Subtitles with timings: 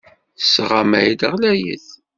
[0.39, 1.87] Tesɣamay-d ɣlayet.